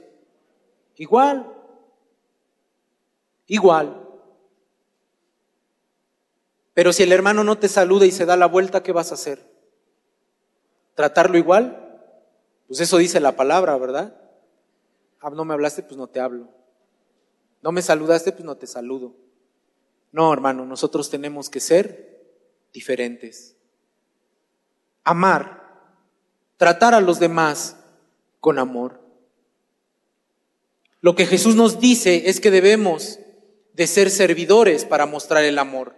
[0.96, 1.46] Igual.
[3.46, 4.08] Igual.
[6.74, 9.14] Pero si el hermano no te saluda y se da la vuelta, ¿qué vas a
[9.14, 9.48] hacer?
[10.94, 11.89] ¿Tratarlo igual?
[12.70, 14.14] Pues eso dice la palabra, ¿verdad?
[15.20, 16.46] Ah, no me hablaste, pues no te hablo.
[17.62, 19.16] No me saludaste, pues no te saludo.
[20.12, 22.22] No, hermano, nosotros tenemos que ser
[22.72, 23.56] diferentes.
[25.02, 25.80] Amar,
[26.58, 27.76] tratar a los demás
[28.38, 29.00] con amor.
[31.00, 33.18] Lo que Jesús nos dice es que debemos
[33.72, 35.96] de ser servidores para mostrar el amor.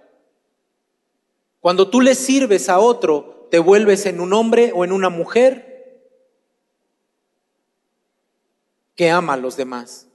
[1.61, 5.72] Cuando tú le sirves a otro, te vuelves en un hombre o en una mujer
[8.97, 10.09] que ama a los demás.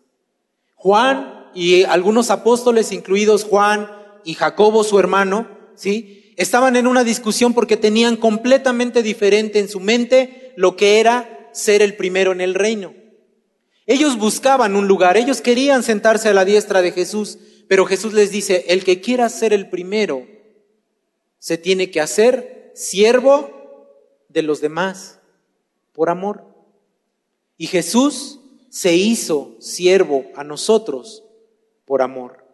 [0.76, 3.90] Juan y algunos apóstoles, incluidos Juan
[4.24, 6.34] y Jacobo, su hermano, ¿sí?
[6.38, 11.82] Estaban en una discusión porque tenían completamente diferente en su mente lo que era ser
[11.82, 12.94] el primero en el reino.
[13.88, 18.32] Ellos buscaban un lugar, ellos querían sentarse a la diestra de Jesús, pero Jesús les
[18.32, 20.28] dice, el que quiera ser el primero,
[21.40, 23.88] se tiene que hacer siervo
[24.30, 25.20] de los demás
[25.94, 26.46] por amor.
[27.58, 28.37] Y Jesús
[28.70, 31.24] se hizo siervo a nosotros
[31.86, 32.46] por amor.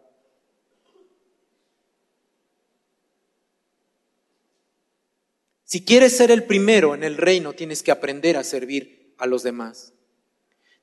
[5.64, 9.42] Si quieres ser el primero en el reino, tienes que aprender a servir a los
[9.42, 9.92] demás.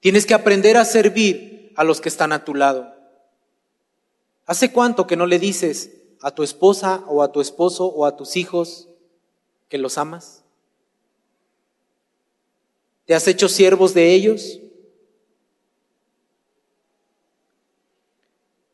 [0.02, 2.94] Tienes que aprender a servir a los que están a tu lado.
[4.46, 5.92] ¿Hace cuánto que no le dices
[6.22, 8.90] a tu esposa o a tu esposo o a tus hijos
[9.70, 10.44] que los amas?
[13.06, 14.61] ¿Te has hecho siervos de ellos?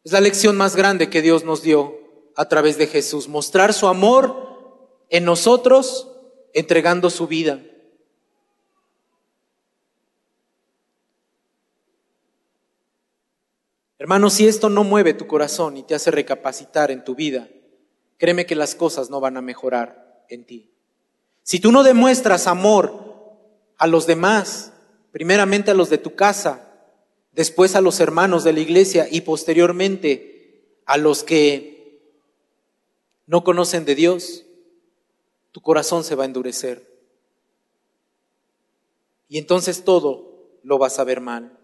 [0.07, 1.99] Es la lección más grande que Dios nos dio
[2.37, 6.09] a través de Jesús, mostrar su amor en nosotros
[6.53, 7.61] entregando su vida.
[13.97, 17.49] Hermano, si esto no mueve tu corazón y te hace recapacitar en tu vida,
[18.17, 20.71] créeme que las cosas no van a mejorar en ti.
[21.43, 23.35] Si tú no demuestras amor
[23.77, 24.71] a los demás,
[25.11, 26.66] primeramente a los de tu casa,
[27.37, 32.01] después a los hermanos de la iglesia y posteriormente a los que
[33.27, 34.43] no conocen de Dios,
[35.51, 36.85] tu corazón se va a endurecer.
[39.29, 41.55] Y entonces todo lo vas a ver mal.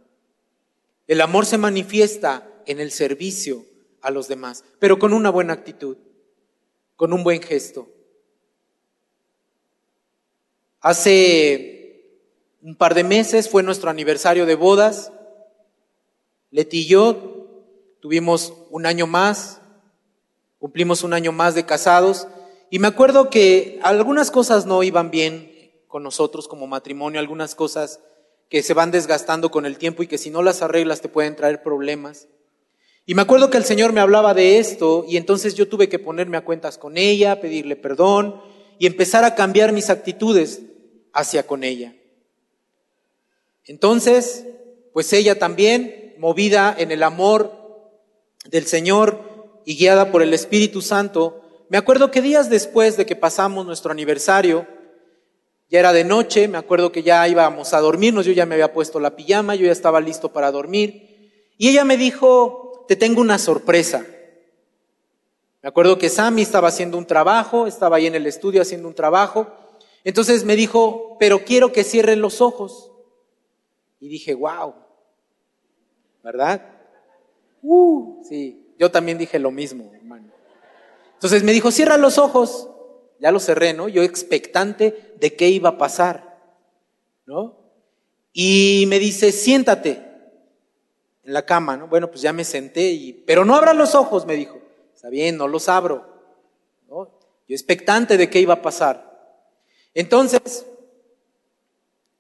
[1.07, 3.65] El amor se manifiesta en el servicio
[4.01, 5.97] a los demás, pero con una buena actitud,
[6.95, 7.89] con un buen gesto.
[10.81, 12.19] Hace
[12.61, 15.11] un par de meses fue nuestro aniversario de bodas.
[16.53, 17.47] Leti y yo
[17.99, 19.59] tuvimos un año más,
[20.59, 22.27] cumplimos un año más de casados
[22.69, 28.01] y me acuerdo que algunas cosas no iban bien con nosotros como matrimonio, algunas cosas
[28.49, 31.35] que se van desgastando con el tiempo y que si no las arreglas te pueden
[31.35, 32.27] traer problemas.
[33.07, 35.97] Y me acuerdo que el Señor me hablaba de esto y entonces yo tuve que
[35.97, 38.39] ponerme a cuentas con ella, pedirle perdón
[38.77, 40.61] y empezar a cambiar mis actitudes
[41.13, 41.95] hacia con ella.
[43.65, 44.45] Entonces,
[44.93, 47.51] pues ella también, movida en el amor
[48.45, 53.17] del Señor y guiada por el Espíritu Santo, me acuerdo que días después de que
[53.17, 54.65] pasamos nuestro aniversario,
[55.69, 58.71] ya era de noche, me acuerdo que ya íbamos a dormirnos, yo ya me había
[58.71, 63.19] puesto la pijama, yo ya estaba listo para dormir, y ella me dijo, te tengo
[63.19, 64.05] una sorpresa.
[65.61, 68.95] Me acuerdo que Sammy estaba haciendo un trabajo, estaba ahí en el estudio haciendo un
[68.95, 69.47] trabajo,
[70.05, 72.91] entonces me dijo, pero quiero que cierren los ojos.
[73.99, 74.82] Y dije, wow,
[76.23, 76.61] ¿verdad?
[77.61, 80.27] Uh, sí, yo también dije lo mismo, hermano.
[81.13, 82.69] Entonces me dijo, cierra los ojos.
[83.19, 83.87] Ya lo cerré, ¿no?
[83.87, 86.41] Yo expectante de qué iba a pasar,
[87.25, 87.55] ¿no?
[88.33, 89.91] Y me dice, siéntate
[91.23, 91.87] en la cama, ¿no?
[91.87, 94.59] Bueno, pues ya me senté, y, pero no abra los ojos, me dijo.
[94.93, 96.13] Está bien, no los abro.
[97.47, 99.37] Yo expectante de qué iba a pasar.
[99.93, 100.65] Entonces,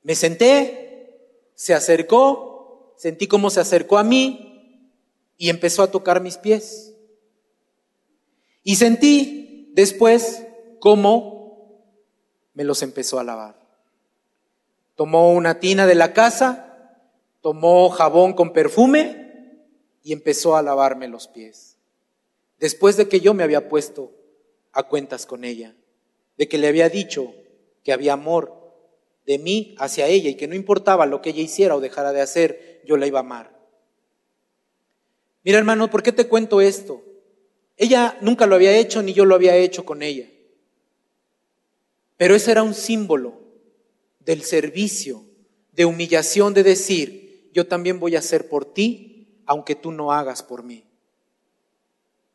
[0.03, 1.17] me senté,
[1.55, 2.52] se acercó,
[3.03, 4.79] sentí cómo se acercó a mí
[5.37, 6.93] y empezó a tocar mis pies.
[8.63, 10.47] Y sentí después
[10.79, 11.83] cómo
[12.53, 13.59] me los empezó a lavar.
[14.95, 16.97] Tomó una tina de la casa,
[17.41, 19.59] tomó jabón con perfume
[20.01, 21.75] y empezó a lavarme los pies.
[22.57, 24.13] Después de que yo me había puesto
[24.71, 25.75] a cuentas con ella,
[26.37, 27.33] de que le había dicho
[27.83, 28.63] que había amor
[29.25, 32.21] de mí hacia ella y que no importaba lo que ella hiciera o dejara de
[32.21, 33.53] hacer, yo la iba a amar.
[35.43, 37.03] Mira hermano, ¿por qué te cuento esto?
[37.77, 40.29] Ella nunca lo había hecho ni yo lo había hecho con ella.
[42.17, 43.41] Pero ese era un símbolo
[44.19, 45.25] del servicio,
[45.71, 50.43] de humillación, de decir, yo también voy a hacer por ti, aunque tú no hagas
[50.43, 50.85] por mí.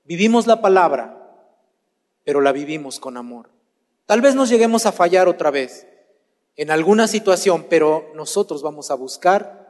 [0.05, 1.15] Vivimos la palabra,
[2.25, 3.51] pero la vivimos con amor.
[4.07, 5.87] Tal vez nos lleguemos a fallar otra vez
[6.57, 9.68] en alguna situación, pero nosotros vamos a buscar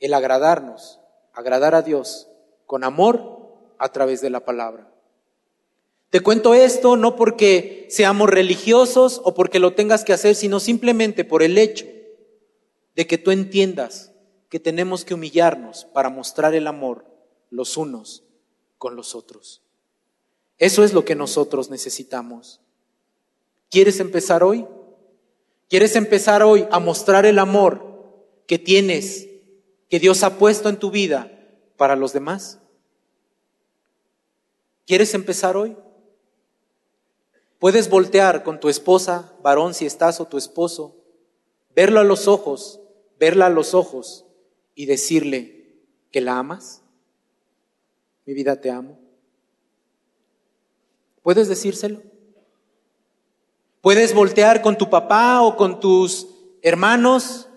[0.00, 1.00] el agradarnos,
[1.32, 2.28] agradar a Dios
[2.66, 3.36] con amor
[3.78, 4.90] a través de la palabra.
[6.10, 11.24] Te cuento esto no porque seamos religiosos o porque lo tengas que hacer, sino simplemente
[11.24, 11.86] por el hecho
[12.94, 14.12] de que tú entiendas
[14.48, 17.04] que tenemos que humillarnos para mostrar el amor
[17.50, 18.24] los unos
[18.78, 19.62] con los otros.
[20.58, 22.60] Eso es lo que nosotros necesitamos.
[23.70, 24.66] ¿Quieres empezar hoy?
[25.68, 27.84] ¿Quieres empezar hoy a mostrar el amor
[28.46, 29.28] que tienes,
[29.88, 31.30] que Dios ha puesto en tu vida
[31.76, 32.60] para los demás?
[34.86, 35.76] ¿Quieres empezar hoy?
[37.58, 40.96] Puedes voltear con tu esposa, varón si estás o tu esposo,
[41.74, 42.80] verlo a los ojos,
[43.18, 44.24] verla a los ojos
[44.74, 45.74] y decirle
[46.12, 46.82] que la amas.
[48.24, 48.98] Mi vida te amo.
[51.22, 52.02] ¿Puedes decírselo?
[53.80, 56.28] Puedes voltear con tu papá o con tus
[56.60, 57.48] hermanos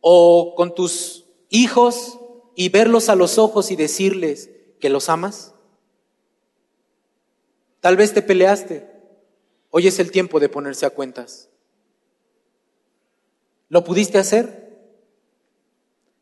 [0.00, 2.18] o con tus hijos
[2.54, 5.54] y verlos a los ojos y decirles que los amas.
[7.80, 8.90] Tal vez te peleaste.
[9.70, 11.50] Hoy es el tiempo de ponerse a cuentas.
[13.68, 14.78] ¿Lo pudiste hacer?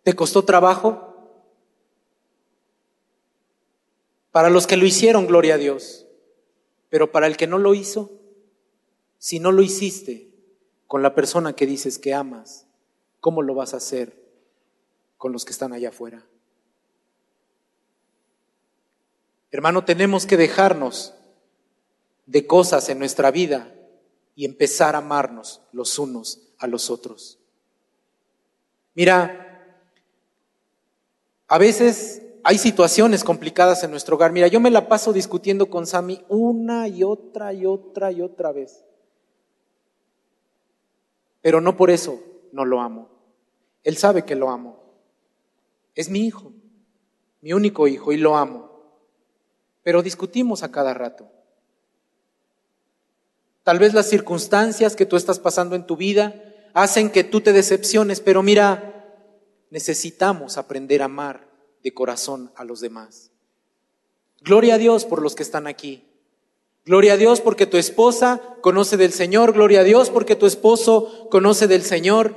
[0.02, 1.14] ¿Te costó trabajo?
[4.32, 6.06] Para los que lo hicieron, gloria a Dios.
[6.88, 8.10] Pero para el que no lo hizo,
[9.18, 10.32] si no lo hiciste
[10.86, 12.66] con la persona que dices que amas,
[13.20, 14.23] ¿cómo lo vas a hacer
[15.24, 16.22] con los que están allá afuera?
[19.50, 21.14] Hermano, tenemos que dejarnos
[22.26, 23.74] de cosas en nuestra vida
[24.36, 27.38] y empezar a amarnos los unos a los otros.
[28.94, 29.80] Mira,
[31.48, 34.30] a veces hay situaciones complicadas en nuestro hogar.
[34.30, 38.52] Mira, yo me la paso discutiendo con Sammy una y otra y otra y otra
[38.52, 38.84] vez.
[41.40, 42.22] Pero no por eso
[42.52, 43.08] no lo amo.
[43.84, 44.83] Él sabe que lo amo.
[45.94, 46.52] Es mi hijo,
[47.40, 48.70] mi único hijo, y lo amo.
[49.82, 51.30] Pero discutimos a cada rato.
[53.62, 56.34] Tal vez las circunstancias que tú estás pasando en tu vida
[56.74, 59.06] hacen que tú te decepciones, pero mira,
[59.70, 61.48] necesitamos aprender a amar
[61.82, 63.30] de corazón a los demás.
[64.40, 66.04] Gloria a Dios por los que están aquí.
[66.84, 69.54] Gloria a Dios porque tu esposa conoce del Señor.
[69.54, 72.36] Gloria a Dios porque tu esposo conoce del Señor.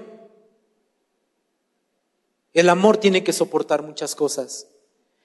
[2.53, 4.67] El amor tiene que soportar muchas cosas.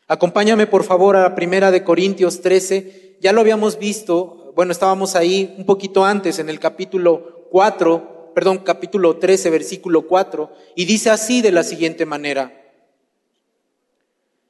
[0.09, 3.19] Acompáñame por favor a la primera de Corintios 13.
[3.21, 8.59] Ya lo habíamos visto, bueno, estábamos ahí un poquito antes en el capítulo 4, perdón,
[8.59, 12.59] capítulo 13, versículo 4, y dice así de la siguiente manera.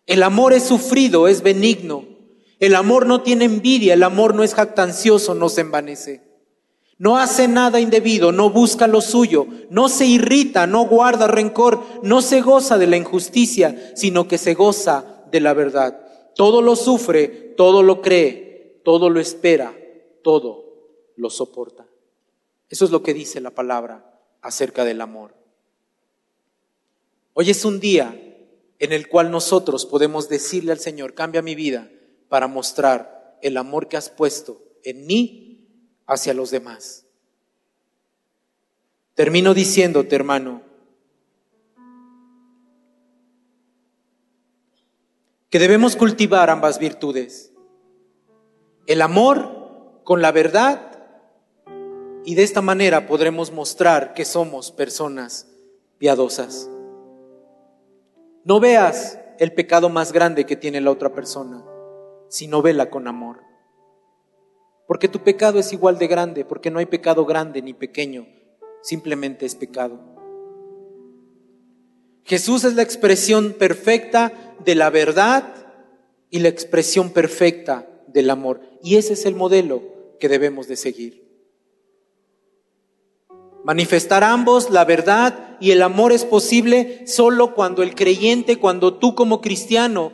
[0.06, 2.04] El amor es sufrido, es benigno.
[2.58, 6.31] El amor no tiene envidia, el amor no es jactancioso, no se envanece.
[7.02, 12.22] No hace nada indebido, no busca lo suyo, no se irrita, no guarda rencor, no
[12.22, 16.06] se goza de la injusticia, sino que se goza de la verdad.
[16.36, 17.26] Todo lo sufre,
[17.56, 19.76] todo lo cree, todo lo espera,
[20.22, 21.88] todo lo soporta.
[22.68, 25.34] Eso es lo que dice la palabra acerca del amor.
[27.32, 28.16] Hoy es un día
[28.78, 31.90] en el cual nosotros podemos decirle al Señor, cambia mi vida
[32.28, 35.51] para mostrar el amor que has puesto en mí
[36.12, 37.06] hacia los demás.
[39.14, 40.62] Termino diciéndote, hermano,
[45.50, 47.52] que debemos cultivar ambas virtudes.
[48.86, 50.98] El amor con la verdad
[52.24, 55.48] y de esta manera podremos mostrar que somos personas
[55.98, 56.70] piadosas.
[58.44, 61.64] No veas el pecado más grande que tiene la otra persona,
[62.28, 63.51] sino vela con amor.
[64.92, 68.26] Porque tu pecado es igual de grande, porque no hay pecado grande ni pequeño,
[68.82, 69.98] simplemente es pecado.
[72.24, 75.44] Jesús es la expresión perfecta de la verdad
[76.28, 78.60] y la expresión perfecta del amor.
[78.82, 79.82] Y ese es el modelo
[80.20, 81.26] que debemos de seguir.
[83.64, 89.14] Manifestar ambos, la verdad y el amor es posible solo cuando el creyente, cuando tú
[89.14, 90.12] como cristiano,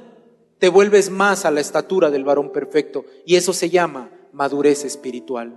[0.61, 3.07] te vuelves más a la estatura del varón perfecto.
[3.27, 5.53] Y eso se llama madurez espiritual.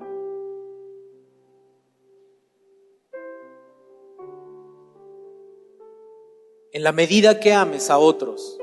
[6.73, 8.57] En la medida que ames a otros,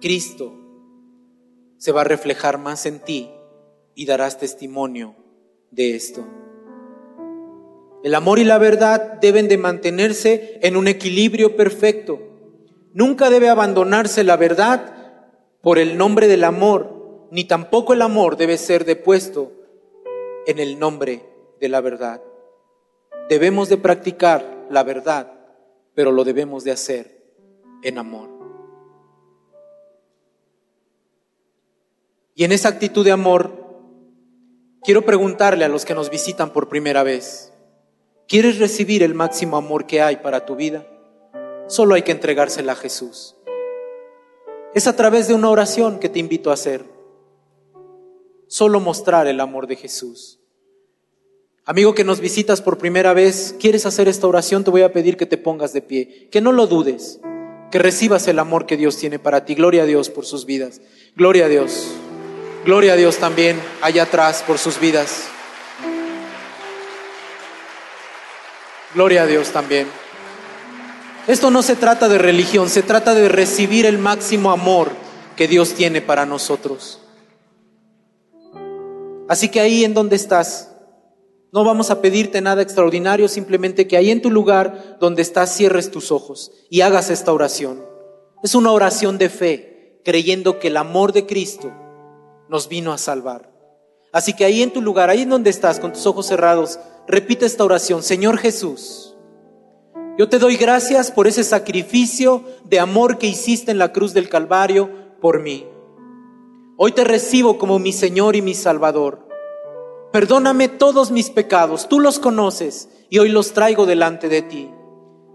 [0.00, 0.52] Cristo
[1.76, 3.30] se va a reflejar más en ti
[3.94, 5.14] y darás testimonio
[5.70, 6.26] de esto.
[8.02, 12.18] El amor y la verdad deben de mantenerse en un equilibrio perfecto.
[12.92, 15.22] Nunca debe abandonarse la verdad
[15.62, 16.97] por el nombre del amor,
[17.30, 19.52] ni tampoco el amor debe ser depuesto
[20.46, 21.24] en el nombre
[21.60, 22.22] de la verdad.
[23.28, 25.38] Debemos de practicar la verdad
[25.98, 27.24] pero lo debemos de hacer
[27.82, 28.28] en amor.
[32.36, 33.50] Y en esa actitud de amor,
[34.84, 37.52] quiero preguntarle a los que nos visitan por primera vez,
[38.28, 40.86] ¿quieres recibir el máximo amor que hay para tu vida?
[41.66, 43.34] solo hay que entregársela a Jesús.
[44.74, 46.84] Es a través de una oración que te invito a hacer.
[48.48, 50.38] Solo mostrar el amor de Jesús.
[51.66, 54.64] Amigo que nos visitas por primera vez, ¿quieres hacer esta oración?
[54.64, 57.20] Te voy a pedir que te pongas de pie, que no lo dudes,
[57.70, 59.54] que recibas el amor que Dios tiene para ti.
[59.54, 60.80] Gloria a Dios por sus vidas.
[61.14, 61.88] Gloria a Dios.
[62.64, 65.28] Gloria a Dios también allá atrás por sus vidas.
[68.94, 69.86] Gloria a Dios también.
[71.26, 74.90] Esto no se trata de religión, se trata de recibir el máximo amor
[75.36, 77.02] que Dios tiene para nosotros.
[79.28, 80.74] Así que ahí en donde estás,
[81.52, 85.90] no vamos a pedirte nada extraordinario, simplemente que ahí en tu lugar donde estás cierres
[85.90, 87.84] tus ojos y hagas esta oración.
[88.42, 91.72] Es una oración de fe, creyendo que el amor de Cristo
[92.48, 93.52] nos vino a salvar.
[94.12, 97.46] Así que ahí en tu lugar, ahí en donde estás, con tus ojos cerrados, repite
[97.46, 98.02] esta oración.
[98.02, 99.16] Señor Jesús,
[100.18, 104.28] yo te doy gracias por ese sacrificio de amor que hiciste en la cruz del
[104.28, 105.66] Calvario por mí.
[106.80, 109.26] Hoy te recibo como mi Señor y mi Salvador.
[110.12, 114.70] Perdóname todos mis pecados, tú los conoces y hoy los traigo delante de ti.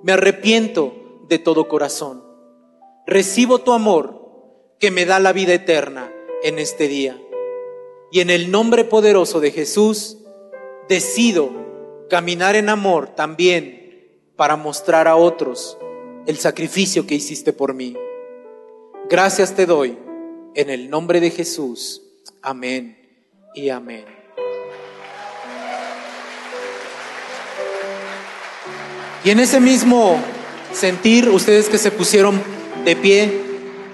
[0.03, 0.93] Me arrepiento
[1.27, 2.23] de todo corazón.
[3.05, 4.21] Recibo tu amor
[4.79, 6.13] que me da la vida eterna
[6.43, 7.21] en este día.
[8.09, 10.19] Y en el nombre poderoso de Jesús,
[10.87, 11.51] decido
[12.09, 15.77] caminar en amor también para mostrar a otros
[16.25, 17.97] el sacrificio que hiciste por mí.
[19.09, 19.97] Gracias te doy
[20.55, 22.01] en el nombre de Jesús.
[22.41, 22.97] Amén
[23.55, 24.05] y amén.
[29.25, 30.19] Y en ese mismo
[30.73, 32.41] sentir, ustedes que se pusieron
[32.83, 33.31] de pie,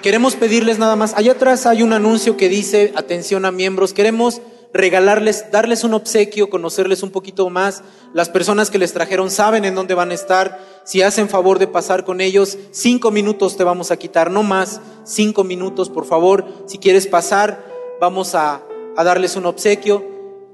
[0.02, 4.42] queremos pedirles nada más, allá atrás hay un anuncio que dice, atención a miembros, queremos
[4.74, 7.84] regalarles, darles un obsequio, conocerles un poquito más.
[8.14, 10.60] Las personas que les trajeron saben en dónde van a estar.
[10.84, 14.82] Si hacen favor de pasar con ellos, cinco minutos te vamos a quitar, no más,
[15.04, 16.46] cinco minutos, por favor.
[16.68, 17.66] Si quieres pasar,
[18.00, 18.62] vamos a,
[18.96, 20.06] a darles un obsequio.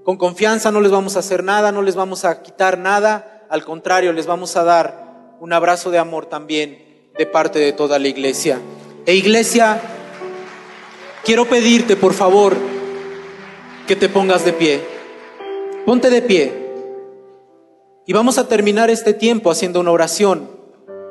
[0.03, 3.45] Con confianza no les vamos a hacer nada, no les vamos a quitar nada.
[3.49, 7.99] Al contrario, les vamos a dar un abrazo de amor también de parte de toda
[7.99, 8.59] la iglesia.
[9.05, 9.79] E iglesia,
[11.23, 12.55] quiero pedirte, por favor,
[13.87, 14.81] que te pongas de pie.
[15.85, 16.51] Ponte de pie.
[18.07, 20.49] Y vamos a terminar este tiempo haciendo una oración.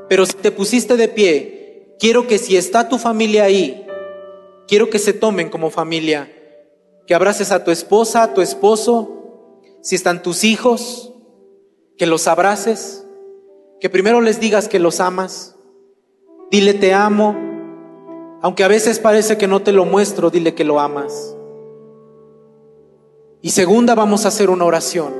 [0.09, 3.87] Pero si te pusiste de pie, quiero que si está tu familia ahí,
[4.66, 6.31] quiero que se tomen como familia.
[7.07, 11.12] Que abraces a tu esposa, a tu esposo, si están tus hijos,
[11.97, 13.07] que los abraces,
[13.81, 15.57] que primero les digas que los amas.
[16.51, 17.37] Dile te amo,
[18.43, 21.35] aunque a veces parece que no te lo muestro, dile que lo amas.
[23.45, 25.12] Y segunda, vamos a hacer una oración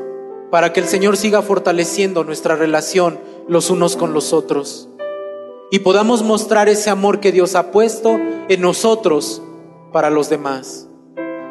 [0.51, 4.89] para que el Señor siga fortaleciendo nuestra relación los unos con los otros
[5.71, 8.19] y podamos mostrar ese amor que Dios ha puesto
[8.49, 9.43] en nosotros
[9.93, 10.89] para los demás.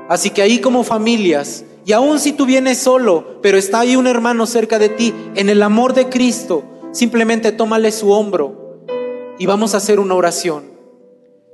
[0.09, 4.07] Así que ahí como familias, y aun si tú vienes solo, pero está ahí un
[4.07, 8.79] hermano cerca de ti, en el amor de Cristo, simplemente tómale su hombro
[9.37, 10.72] y vamos a hacer una oración.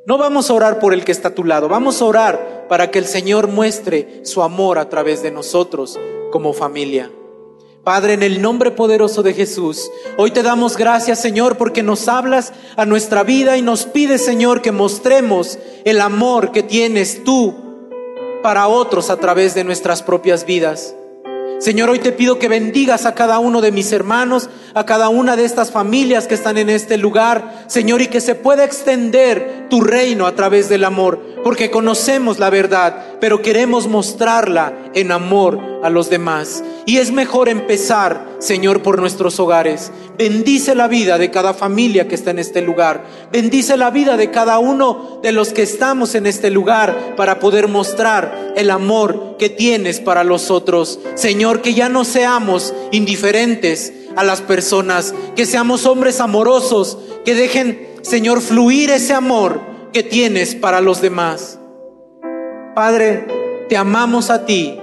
[0.09, 2.89] No vamos a orar por el que está a tu lado, vamos a orar para
[2.89, 5.99] que el Señor muestre su amor a través de nosotros
[6.31, 7.11] como familia.
[7.83, 12.53] Padre, en el nombre poderoso de Jesús, hoy te damos gracias, Señor, porque nos hablas
[12.75, 17.53] a nuestra vida y nos pides, Señor, que mostremos el amor que tienes tú
[18.41, 20.95] para otros a través de nuestras propias vidas.
[21.59, 25.35] Señor, hoy te pido que bendigas a cada uno de mis hermanos, a cada una
[25.35, 29.81] de estas familias que están en este lugar, Señor, y que se pueda extender tu
[29.81, 35.91] reino a través del amor, porque conocemos la verdad, pero queremos mostrarla en amor a
[35.91, 36.63] los demás.
[36.87, 39.91] Y es mejor empezar, Señor, por nuestros hogares.
[40.17, 43.05] Bendice la vida de cada familia que está en este lugar.
[43.31, 47.67] Bendice la vida de cada uno de los que estamos en este lugar para poder
[47.67, 50.99] mostrar el amor que tienes para los otros.
[51.13, 57.87] Señor, que ya no seamos indiferentes a las personas, que seamos hombres amorosos, que dejen,
[58.01, 59.61] Señor, fluir ese amor
[59.93, 61.59] que tienes para los demás.
[62.75, 63.25] Padre,
[63.67, 64.79] te amamos a ti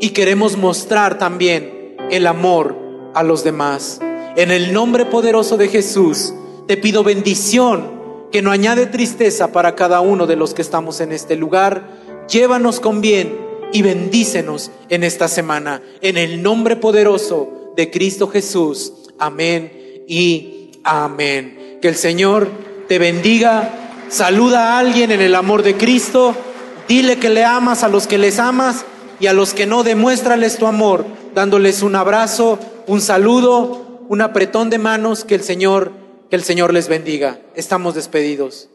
[0.00, 2.76] y queremos mostrar también el amor
[3.14, 4.00] a los demás.
[4.36, 6.32] En el nombre poderoso de Jesús,
[6.66, 8.00] te pido bendición
[8.30, 11.88] que no añade tristeza para cada uno de los que estamos en este lugar.
[12.28, 13.36] Llévanos con bien
[13.72, 15.82] y bendícenos en esta semana.
[16.00, 18.92] En el nombre poderoso de Cristo Jesús.
[19.18, 21.78] Amén y amén.
[21.80, 22.48] Que el Señor
[22.88, 23.96] te bendiga.
[24.08, 26.34] Saluda a alguien en el amor de Cristo.
[26.88, 28.84] Dile que le amas a los que les amas
[29.20, 31.04] y a los que no, demuéstrales tu amor,
[31.34, 35.92] dándoles un abrazo, un saludo, un apretón de manos, que el Señor
[36.30, 37.40] Que el Señor les bendiga.
[37.56, 38.68] Estamos despedidos.